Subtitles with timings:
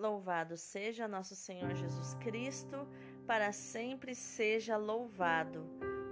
[0.00, 2.88] Louvado seja nosso Senhor Jesus Cristo,
[3.26, 5.62] para sempre seja louvado.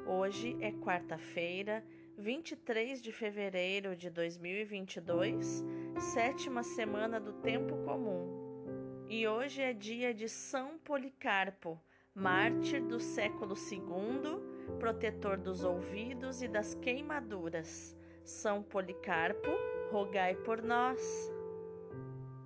[0.07, 1.83] Hoje é quarta-feira,
[2.19, 5.65] 23 de fevereiro de 2022,
[6.13, 9.07] sétima semana do tempo comum.
[9.09, 11.81] E hoje é dia de São Policarpo,
[12.15, 17.97] mártir do século II, protetor dos ouvidos e das queimaduras.
[18.23, 19.49] São Policarpo,
[19.91, 21.38] rogai por nós.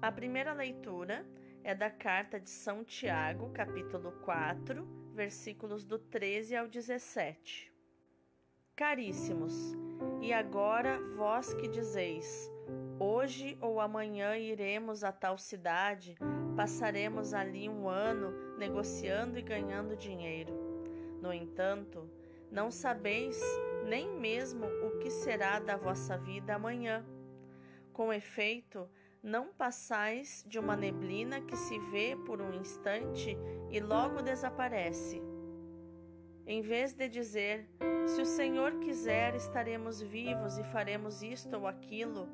[0.03, 1.25] A primeira leitura
[1.63, 4.85] é da carta de São Tiago, capítulo 4,
[5.15, 7.73] versículos do 13 ao 17.
[8.75, 9.55] Caríssimos,
[10.21, 12.51] e agora vós que dizeis:
[12.99, 16.17] Hoje ou amanhã iremos a tal cidade,
[16.57, 20.53] passaremos ali um ano negociando e ganhando dinheiro.
[21.23, 22.11] No entanto,
[22.51, 23.41] não sabeis
[23.85, 27.07] nem mesmo o que será da vossa vida amanhã.
[27.93, 28.91] Com efeito,
[29.23, 33.39] não passais de uma neblina que se vê por um instante
[33.71, 35.23] e logo desaparece.
[36.45, 37.71] Em vez de dizer,
[38.07, 42.29] se o Senhor quiser, estaremos vivos e faremos isto ou aquilo,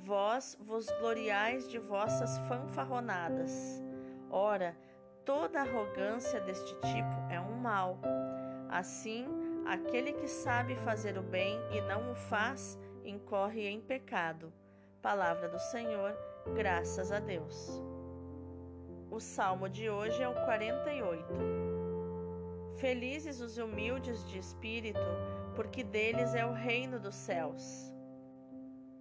[0.00, 3.80] vós vos gloriais de vossas fanfarronadas.
[4.28, 4.76] Ora,
[5.24, 8.00] toda arrogância deste tipo é um mal.
[8.68, 9.28] Assim,
[9.64, 14.52] aquele que sabe fazer o bem e não o faz, incorre em pecado.
[15.06, 16.18] Palavra do Senhor,
[16.56, 17.80] graças a Deus.
[19.08, 21.24] O salmo de hoje é o 48.
[22.74, 24.98] Felizes os humildes de espírito,
[25.54, 27.94] porque deles é o reino dos céus.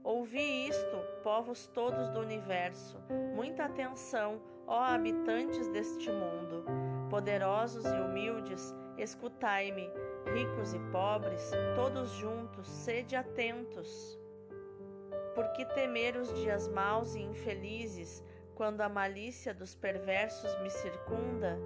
[0.03, 2.99] Ouvi isto, povos todos do universo,
[3.33, 6.65] muita atenção, ó habitantes deste mundo.
[7.09, 9.89] Poderosos e humildes, escutai-me,
[10.35, 14.23] ricos e pobres, todos juntos, sede atentos.
[15.35, 18.23] Por que temer os dias maus e infelizes,
[18.55, 21.59] quando a malícia dos perversos me circunda?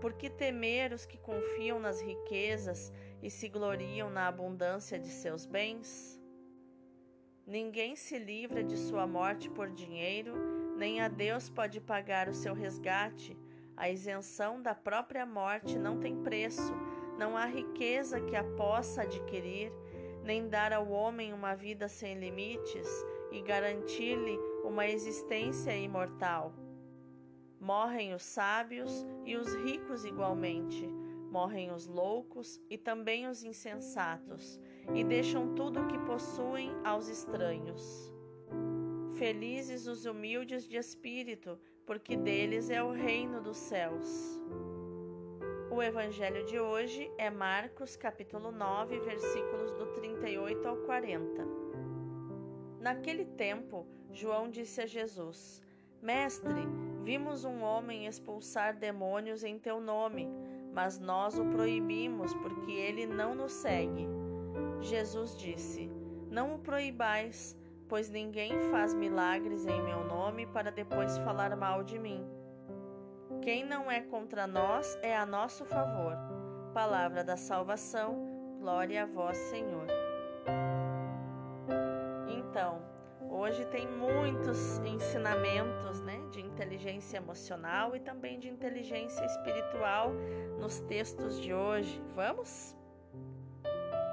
[0.00, 5.44] Por que temer os que confiam nas riquezas e se gloriam na abundância de seus
[5.44, 6.22] bens?
[7.44, 12.54] Ninguém se livra de sua morte por dinheiro, nem a Deus pode pagar o seu
[12.54, 13.36] resgate.
[13.76, 16.72] A isenção da própria morte não tem preço,
[17.18, 19.72] não há riqueza que a possa adquirir
[20.28, 22.86] nem dar ao homem uma vida sem limites
[23.30, 26.52] e garantir-lhe uma existência imortal.
[27.60, 30.86] Morrem os sábios e os ricos igualmente,
[31.30, 34.60] morrem os loucos e também os insensatos,
[34.94, 38.12] e deixam tudo o que possuem aos estranhos.
[39.14, 44.40] Felizes os humildes de espírito, porque deles é o reino dos céus.
[45.70, 51.67] O evangelho de hoje é Marcos, capítulo 9, versículos do 38 ao 40.
[52.88, 55.60] Naquele tempo, João disse a Jesus:
[56.00, 56.66] Mestre,
[57.02, 60.26] vimos um homem expulsar demônios em teu nome,
[60.72, 64.08] mas nós o proibimos porque ele não nos segue.
[64.80, 65.90] Jesus disse:
[66.30, 67.54] Não o proibais,
[67.90, 72.26] pois ninguém faz milagres em meu nome para depois falar mal de mim.
[73.42, 76.14] Quem não é contra nós é a nosso favor.
[76.72, 79.97] Palavra da salvação, glória a vós, Senhor.
[83.48, 90.12] Hoje tem muitos ensinamentos né, de inteligência emocional e também de inteligência espiritual
[90.60, 92.02] nos textos de hoje.
[92.14, 92.76] Vamos?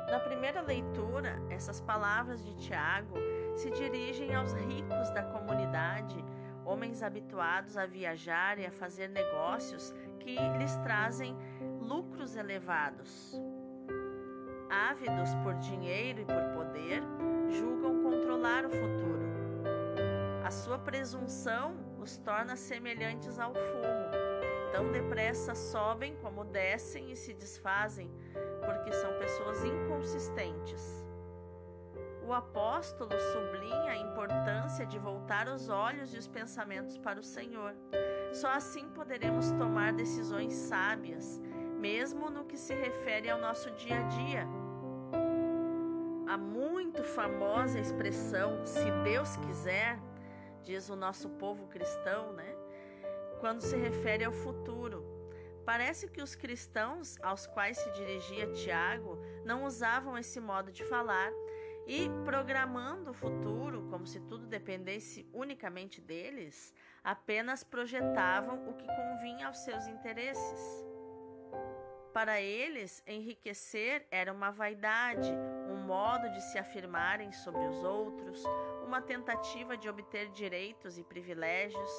[0.09, 3.17] Na primeira leitura, essas palavras de Tiago
[3.57, 6.23] se dirigem aos ricos da comunidade
[6.63, 11.35] homens habituados a viajar e a fazer negócios que lhes trazem
[11.81, 13.37] lucros elevados.
[14.69, 17.03] Ávidos por dinheiro e por poder,
[17.49, 19.25] julgam controlar o futuro.
[20.43, 24.71] A sua presunção os torna semelhantes ao fumo.
[24.71, 28.11] Tão depressa sobem como descem e se desfazem,
[28.65, 31.05] porque são pessoas inconsistentes
[32.27, 37.75] o apóstolo sublinha a importância de voltar os olhos e os pensamentos para o Senhor.
[38.33, 41.39] Só assim poderemos tomar decisões sábias,
[41.79, 44.64] mesmo no que se refere ao nosso dia a dia.
[46.35, 49.97] A muito famosa expressão se Deus quiser,
[50.65, 52.53] diz o nosso povo cristão, né?
[53.39, 55.05] Quando se refere ao futuro.
[55.65, 61.31] Parece que os cristãos aos quais se dirigia Tiago não usavam esse modo de falar
[61.87, 69.47] e programando o futuro, como se tudo dependesse unicamente deles, apenas projetavam o que convinha
[69.47, 70.83] aos seus interesses.
[72.11, 75.29] Para eles, enriquecer era uma vaidade,
[75.67, 78.43] um modo de se afirmarem sobre os outros,
[78.83, 81.89] uma tentativa de obter direitos e privilégios.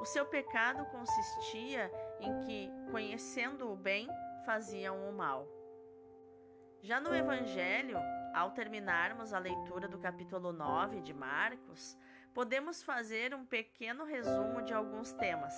[0.00, 4.08] O seu pecado consistia em que, conhecendo o bem,
[4.44, 5.46] faziam o mal.
[6.80, 7.98] Já no Evangelho,
[8.34, 11.98] ao terminarmos a leitura do capítulo 9 de Marcos,
[12.32, 15.54] podemos fazer um pequeno resumo de alguns temas.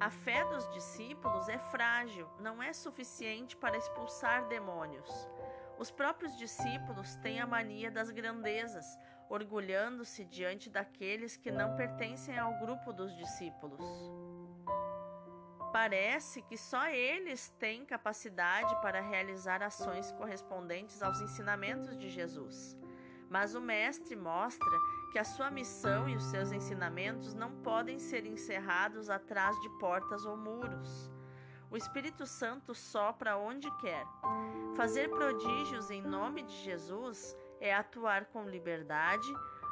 [0.00, 5.08] A fé dos discípulos é frágil, não é suficiente para expulsar demônios.
[5.78, 8.98] Os próprios discípulos têm a mania das grandezas,
[9.28, 13.84] orgulhando-se diante daqueles que não pertencem ao grupo dos discípulos.
[15.72, 22.76] Parece que só eles têm capacidade para realizar ações correspondentes aos ensinamentos de Jesus.
[23.30, 24.68] Mas o Mestre mostra
[25.10, 30.26] que a sua missão e os seus ensinamentos não podem ser encerrados atrás de portas
[30.26, 31.10] ou muros.
[31.72, 34.06] O Espírito Santo sopra onde quer.
[34.76, 39.26] Fazer prodígios em nome de Jesus é atuar com liberdade,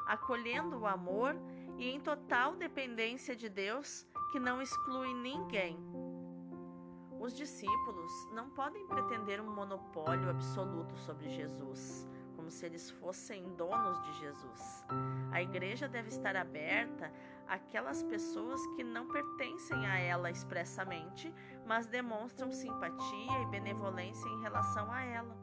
[0.07, 1.37] acolhendo o amor
[1.77, 5.79] e em total dependência de Deus, que não exclui ninguém.
[7.21, 12.09] Os discípulos não podem pretender um monopólio absoluto sobre Jesus
[12.41, 14.87] como se eles fossem donos de Jesus.
[15.31, 17.13] A igreja deve estar aberta
[17.47, 21.31] àquelas pessoas que não pertencem a ela expressamente,
[21.67, 25.37] mas demonstram simpatia e benevolência em relação a ela.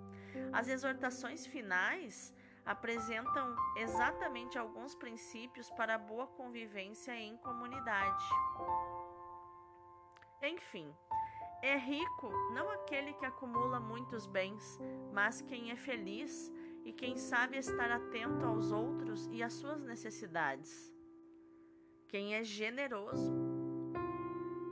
[0.52, 2.34] As exortações finais
[2.66, 8.26] apresentam exatamente alguns princípios para a boa convivência em comunidade.
[10.42, 10.92] Enfim,
[11.62, 14.80] é rico não aquele que acumula muitos bens,
[15.12, 16.52] mas quem é feliz
[16.88, 20.96] e quem sabe estar atento aos outros e às suas necessidades.
[22.08, 23.36] Quem é generoso.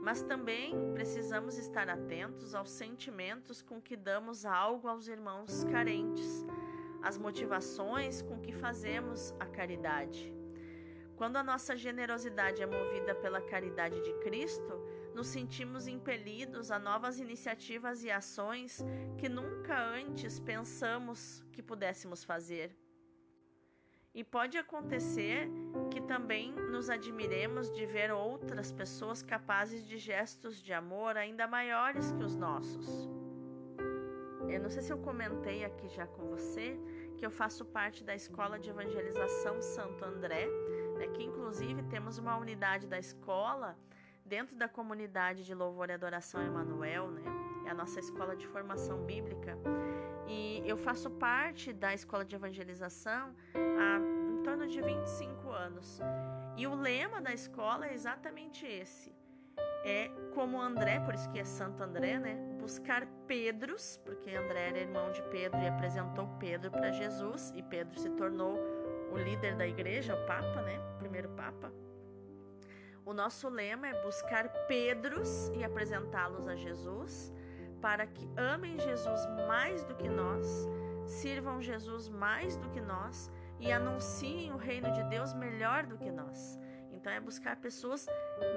[0.02, 6.46] Mas também precisamos estar atentos aos sentimentos com que damos algo aos irmãos carentes,
[7.02, 10.35] às motivações com que fazemos a caridade.
[11.16, 14.74] Quando a nossa generosidade é movida pela caridade de Cristo,
[15.14, 18.84] nos sentimos impelidos a novas iniciativas e ações
[19.16, 22.76] que nunca antes pensamos que pudéssemos fazer.
[24.14, 25.48] E pode acontecer
[25.90, 32.12] que também nos admiremos de ver outras pessoas capazes de gestos de amor ainda maiores
[32.12, 33.08] que os nossos.
[34.48, 36.78] Eu não sei se eu comentei aqui já com você
[37.16, 40.46] que eu faço parte da Escola de Evangelização Santo André,
[40.96, 43.76] né, que inclusive temos uma unidade da escola
[44.24, 47.22] dentro da comunidade de louvor e adoração Emanuel, né?
[47.66, 49.56] É a nossa escola de formação bíblica.
[50.28, 53.98] E eu faço parte da escola de evangelização há
[54.32, 56.00] em torno de 25 anos.
[56.56, 59.14] E o lema da escola é exatamente esse.
[59.84, 62.34] É como André, por isso que é Santo André, né?
[62.58, 67.96] Buscar Pedros, porque André era irmão de Pedro e apresentou Pedro para Jesus, e Pedro
[67.98, 68.58] se tornou
[69.16, 70.78] o líder da igreja, o Papa, né?
[70.94, 71.72] O primeiro Papa.
[73.04, 77.32] O nosso lema é buscar Pedros e apresentá-los a Jesus,
[77.80, 80.46] para que amem Jesus mais do que nós,
[81.06, 83.30] sirvam Jesus mais do que nós
[83.60, 86.58] e anunciem o reino de Deus melhor do que nós.
[86.92, 88.06] Então é buscar pessoas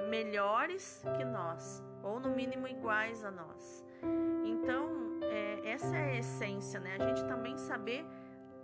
[0.08, 3.86] melhores que nós, ou no mínimo iguais a nós.
[4.44, 6.96] Então, é, essa é a essência, né?
[6.98, 8.04] A gente também saber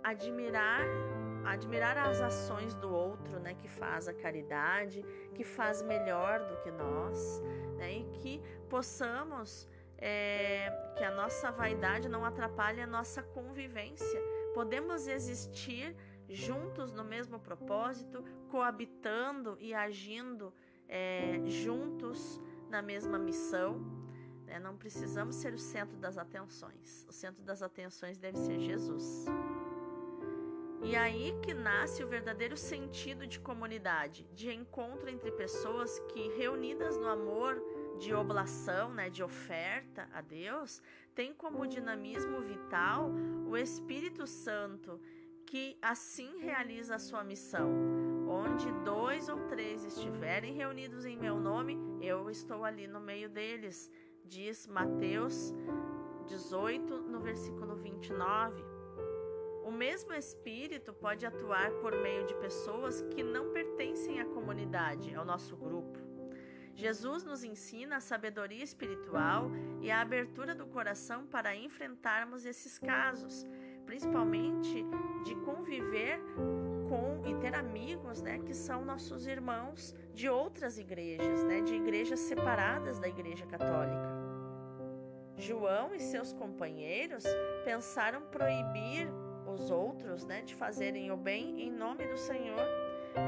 [0.03, 0.81] admirar
[1.53, 5.03] admirar as ações do outro, né, que faz a caridade,
[5.33, 7.41] que faz melhor do que nós,
[7.77, 14.21] né, e que possamos é, que a nossa vaidade não atrapalhe a nossa convivência.
[14.53, 15.95] Podemos existir
[16.29, 20.53] juntos no mesmo propósito, coabitando e agindo
[20.87, 23.79] é, juntos na mesma missão.
[24.45, 24.59] Né?
[24.59, 27.05] Não precisamos ser o centro das atenções.
[27.09, 29.25] O centro das atenções deve ser Jesus.
[30.83, 36.97] E aí que nasce o verdadeiro sentido de comunidade, de encontro entre pessoas que, reunidas
[36.97, 37.61] no amor
[37.99, 40.81] de oblação, né, de oferta a Deus,
[41.15, 43.11] tem como dinamismo vital
[43.47, 45.01] o Espírito Santo,
[45.47, 47.69] que assim realiza a sua missão.
[48.29, 53.89] Onde dois ou três estiverem reunidos em meu nome, eu estou ali no meio deles,
[54.23, 55.53] diz Mateus
[56.27, 58.76] 18, no versículo 29.
[59.67, 65.25] O mesmo Espírito pode atuar por meio de pessoas que não pertencem à comunidade, ao
[65.25, 65.99] nosso grupo.
[66.73, 73.45] Jesus nos ensina a sabedoria espiritual e a abertura do coração para enfrentarmos esses casos,
[73.85, 74.85] principalmente
[75.25, 76.17] de conviver
[76.87, 82.21] com e ter amigos, né, que são nossos irmãos de outras igrejas, né, de igrejas
[82.21, 84.15] separadas da Igreja Católica.
[85.35, 87.25] João e seus companheiros
[87.65, 89.09] pensaram proibir
[89.57, 92.65] os outros né, de fazerem o bem em nome do Senhor.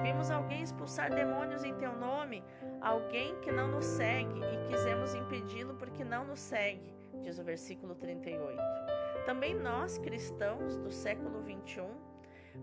[0.03, 2.43] Vimos alguém expulsar demônios em teu nome,
[2.79, 7.95] alguém que não nos segue e quisemos impedi-lo porque não nos segue, diz o versículo
[7.95, 8.57] 38.
[9.25, 11.89] Também nós, cristãos do século 21,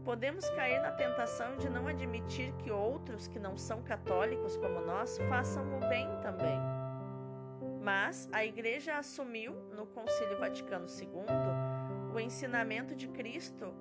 [0.05, 5.19] podemos cair na tentação de não admitir que outros que não são católicos como nós
[5.29, 6.59] façam o bem também.
[7.83, 11.66] Mas a Igreja assumiu no Concílio Vaticano II
[12.17, 13.73] o ensinamento de Cristo,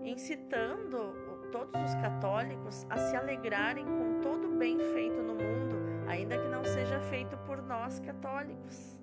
[0.00, 1.14] incitando
[1.52, 6.48] todos os católicos a se alegrarem com todo o bem feito no mundo, ainda que
[6.48, 8.96] não seja feito por nós católicos.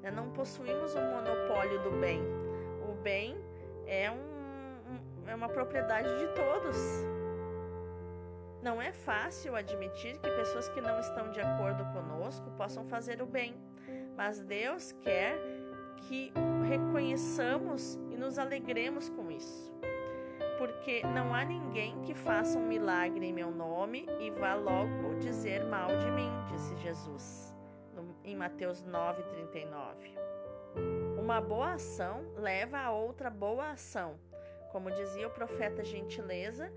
[0.00, 2.22] Né, não possuímos um monopólio do bem.
[2.88, 3.36] O bem
[3.84, 6.76] é, um, é uma propriedade de todos.
[8.62, 13.26] Não é fácil admitir que pessoas que não estão de acordo conosco possam fazer o
[13.26, 13.56] bem,
[14.16, 15.36] mas Deus quer
[16.06, 16.32] que
[16.68, 19.78] reconheçamos nos alegremos com isso
[20.58, 25.64] porque não há ninguém que faça um milagre em meu nome e vá logo dizer
[25.64, 27.54] mal de mim, disse Jesus,
[28.24, 30.18] em Mateus 9,39.
[31.16, 34.18] Uma boa ação leva a outra boa ação.
[34.72, 36.72] Como dizia o profeta Gentileza,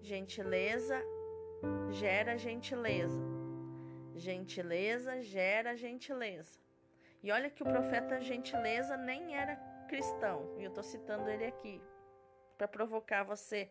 [0.00, 1.02] gentileza
[1.90, 3.20] gera gentileza.
[4.14, 6.60] Gentileza gera gentileza.
[7.22, 9.56] E olha que o profeta Gentileza nem era
[9.90, 11.82] cristão, e eu estou citando ele aqui,
[12.56, 13.68] para provocar você.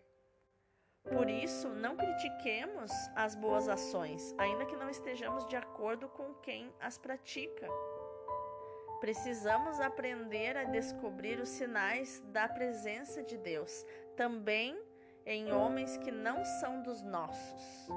[1.13, 6.73] Por isso, não critiquemos as boas ações, ainda que não estejamos de acordo com quem
[6.81, 7.69] as pratica.
[8.99, 13.85] Precisamos aprender a descobrir os sinais da presença de Deus,
[14.17, 14.77] também
[15.25, 17.87] em homens que não são dos nossos.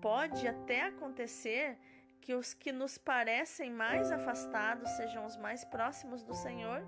[0.00, 1.78] Pode até acontecer
[2.22, 6.82] que os que nos parecem mais afastados sejam os mais próximos do Senhor.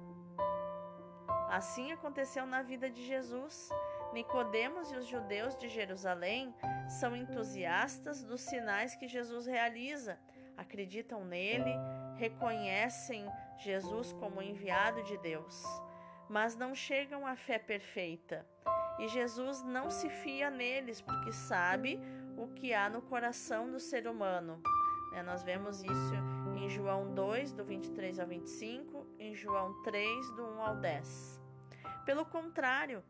[1.56, 3.70] Assim aconteceu na vida de Jesus.
[4.12, 6.54] Nicodemos e os judeus de Jerusalém
[6.86, 10.18] são entusiastas dos sinais que Jesus realiza,
[10.54, 11.74] acreditam nele,
[12.16, 13.24] reconhecem
[13.56, 15.64] Jesus como enviado de Deus,
[16.28, 18.46] mas não chegam à fé perfeita.
[18.98, 21.98] E Jesus não se fia neles porque sabe
[22.36, 24.60] o que há no coração do ser humano.
[25.14, 26.14] É, nós vemos isso
[26.54, 31.45] em João 2, do 23 ao 25, em João 3, do 1 ao 10.
[32.06, 33.02] Pelo contrário,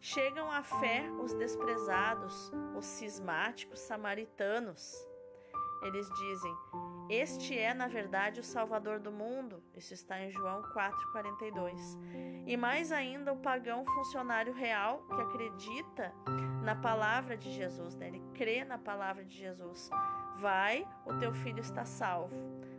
[0.00, 4.92] chegam à fé os desprezados, os cismáticos samaritanos.
[5.84, 6.52] Eles dizem:
[7.08, 9.62] Este é, na verdade, o Salvador do mundo.
[9.76, 11.72] Isso está em João 4,42.
[12.44, 16.12] E mais ainda, o pagão funcionário real que acredita
[16.64, 18.08] na palavra de Jesus, né?
[18.08, 19.88] ele crê na palavra de Jesus.
[20.40, 22.34] Vai, o teu filho está salvo.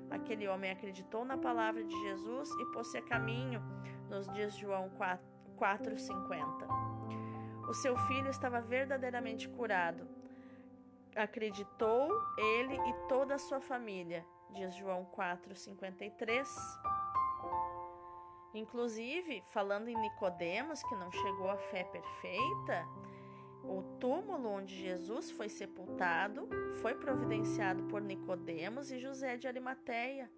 [0.09, 3.63] Aquele homem acreditou na palavra de Jesus e pôs-se a caminho,
[4.09, 5.30] nos de João 4.
[5.61, 7.69] 4,50.
[7.69, 10.07] O seu filho estava verdadeiramente curado.
[11.15, 14.25] Acreditou ele e toda a sua família,
[14.55, 16.47] diz João 4,53.
[18.55, 22.87] Inclusive, falando em Nicodemos, que não chegou à fé perfeita,
[23.63, 26.49] o túmulo onde Jesus foi sepultado
[26.81, 30.29] foi providenciado por Nicodemos e José de Arimateia,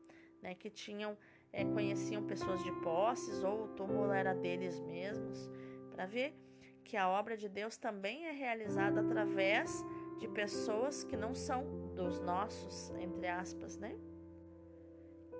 [0.42, 1.18] né, que tinham
[1.54, 5.50] é, conheciam pessoas de posses ou o túmulo era deles mesmos,
[5.92, 6.36] para ver
[6.84, 9.86] que a obra de Deus também é realizada através
[10.18, 13.96] de pessoas que não são dos nossos, entre aspas, né?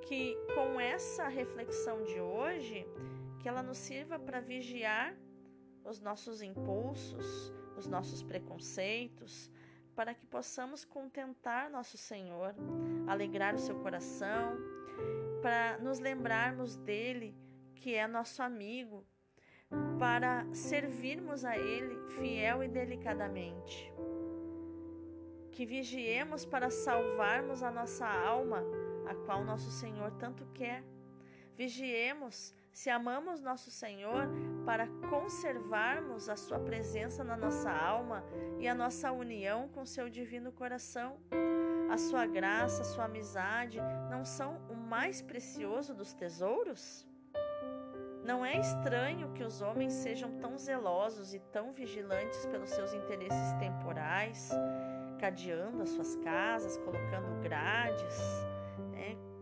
[0.08, 2.86] Que com essa reflexão de hoje,
[3.40, 5.18] que ela nos sirva para vigiar
[5.84, 9.50] os nossos impulsos, os nossos preconceitos,
[9.96, 12.56] para que possamos contentar nosso Senhor,
[13.08, 14.58] alegrar o seu coração,
[15.42, 17.36] para nos lembrarmos dele,
[17.76, 19.06] que é nosso amigo,
[20.00, 23.92] para servirmos a ele fiel e delicadamente.
[25.52, 28.64] Que vigiemos para salvarmos a nossa alma,
[29.08, 30.84] a qual nosso Senhor tanto quer.
[31.56, 34.28] Vigiemos se amamos nosso Senhor
[34.66, 38.24] para conservarmos a sua presença na nossa alma
[38.60, 41.18] e a nossa união com seu divino coração.
[41.90, 43.80] A sua graça, a sua amizade
[44.10, 47.06] não são o mais precioso dos tesouros?
[48.24, 53.54] Não é estranho que os homens sejam tão zelosos e tão vigilantes pelos seus interesses
[53.60, 54.50] temporais,
[55.20, 58.18] cadeando as suas casas, colocando grades,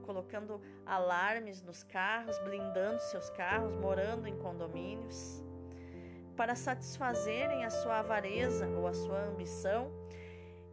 [0.01, 5.43] colocando alarmes nos carros, blindando seus carros, morando em condomínios,
[6.35, 9.91] para satisfazerem a sua avareza ou a sua ambição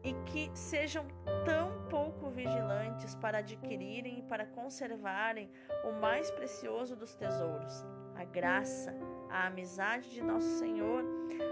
[0.03, 1.07] e que sejam
[1.45, 5.51] tão pouco vigilantes para adquirirem e para conservarem
[5.85, 8.95] o mais precioso dos tesouros, a graça,
[9.29, 11.05] a amizade de nosso Senhor,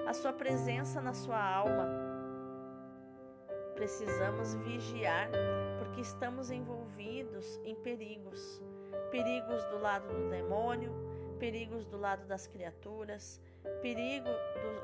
[0.07, 2.06] a sua presença na sua alma.
[3.77, 5.31] Precisamos vigiar
[5.79, 8.61] porque estamos envolvidos em perigos
[9.11, 10.93] perigos do lado do demônio,
[11.39, 13.41] perigos do lado das criaturas,
[13.83, 14.29] perigo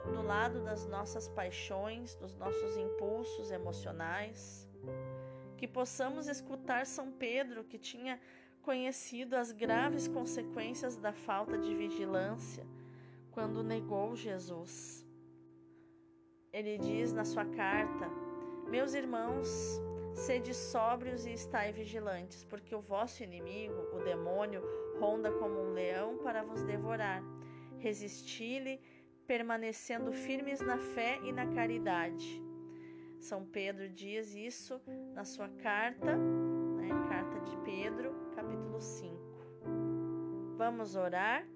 [0.05, 4.69] do, do lado das nossas paixões, dos nossos impulsos emocionais.
[5.57, 8.21] Que possamos escutar São Pedro, que tinha
[8.63, 12.67] conhecido as graves consequências da falta de vigilância
[13.31, 15.07] quando negou Jesus.
[16.53, 18.11] Ele diz na sua carta:
[18.69, 19.49] Meus irmãos,
[20.15, 24.63] sede sóbrios e estai vigilantes, porque o vosso inimigo, o demônio,
[24.99, 27.23] ronda como um leão para vos devorar.
[27.79, 28.81] Resisti-lhe,
[29.27, 32.43] permanecendo firmes na fé e na caridade.
[33.19, 34.81] São Pedro diz isso
[35.15, 39.23] na sua carta, né, carta de Pedro, capítulo 5.
[40.57, 41.47] Vamos orar?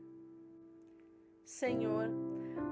[1.45, 2.09] Senhor,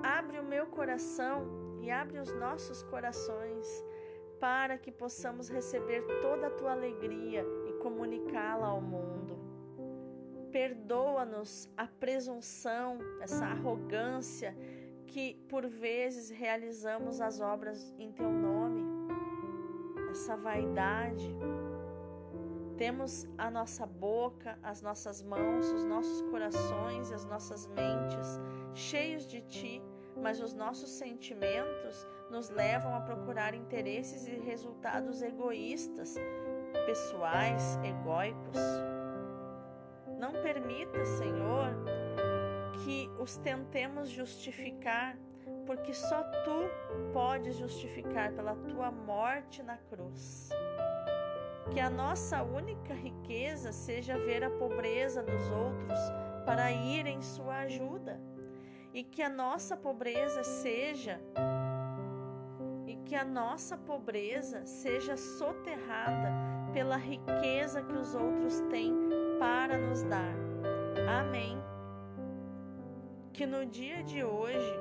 [0.03, 3.85] abre o meu coração e abre os nossos corações
[4.41, 9.39] para que possamos receber toda a tua alegria e comunicá-la ao mundo.
[10.51, 14.57] Perdoa-nos a presunção, essa arrogância
[15.07, 18.83] que por vezes realizamos as obras em teu nome,
[20.11, 21.35] essa vaidade.
[22.77, 28.41] Temos a nossa boca, as nossas mãos, os nossos corações e as nossas mentes
[28.75, 29.83] cheios de ti,
[30.17, 36.15] mas os nossos sentimentos nos levam a procurar interesses e resultados egoístas,
[36.87, 38.59] pessoais, egóicos.
[40.19, 41.75] Não permita, Senhor,
[42.85, 45.17] que os tentemos justificar,
[45.67, 50.49] porque só tu podes justificar pela tua morte na cruz.
[51.71, 55.99] Que a nossa única riqueza seja ver a pobreza dos outros
[56.45, 58.21] para ir em sua ajuda.
[58.95, 61.21] E que a nossa pobreza seja
[62.87, 66.31] e que a nossa pobreza seja soterrada
[66.73, 68.95] pela riqueza que os outros têm
[69.41, 70.33] para nos dar.
[71.09, 71.59] Amém.
[73.33, 74.79] Que no dia de hoje,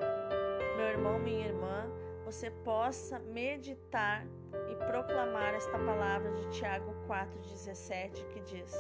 [0.78, 1.90] meu irmão, minha irmã,
[2.24, 4.28] você possa meditar
[4.72, 8.76] e proclamar esta palavra de Tiago 4,17 que diz: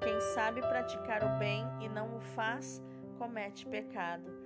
[0.00, 2.80] Quem sabe praticar o bem e não o faz,
[3.18, 4.45] comete pecado.